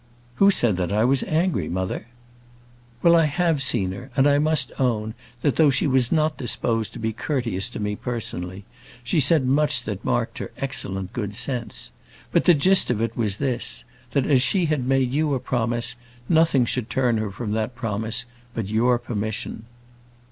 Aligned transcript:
"Who 0.37 0.49
said 0.49 0.77
that 0.77 0.91
I 0.91 1.05
was 1.05 1.21
angry, 1.25 1.69
mother?" 1.69 2.07
"Well, 3.03 3.15
I 3.15 3.25
have 3.25 3.61
seen 3.61 3.91
her, 3.91 4.09
and 4.17 4.25
I 4.25 4.39
must 4.39 4.71
own, 4.79 5.13
that 5.43 5.57
though 5.57 5.69
she 5.69 5.85
was 5.85 6.11
not 6.11 6.37
disposed 6.39 6.93
to 6.93 6.99
be 6.99 7.13
courteous 7.13 7.69
to 7.69 7.79
me, 7.79 7.95
personally, 7.95 8.65
she 9.03 9.19
said 9.19 9.45
much 9.45 9.83
that 9.83 10.03
marked 10.03 10.39
her 10.39 10.49
excellent 10.57 11.13
good 11.13 11.35
sense. 11.35 11.91
But 12.31 12.45
the 12.45 12.55
gist 12.55 12.89
of 12.89 12.99
it 12.99 13.15
was 13.15 13.37
this; 13.37 13.83
that 14.13 14.25
as 14.25 14.41
she 14.41 14.65
had 14.65 14.87
made 14.87 15.13
you 15.13 15.35
a 15.35 15.39
promise, 15.39 15.95
nothing 16.27 16.65
should 16.65 16.89
turn 16.89 17.19
her 17.19 17.29
from 17.29 17.51
that 17.51 17.75
promise 17.75 18.25
but 18.55 18.69
your 18.69 18.97
permission." 18.97 19.65